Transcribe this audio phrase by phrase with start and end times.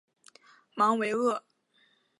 [0.75, 1.43] 芒维厄。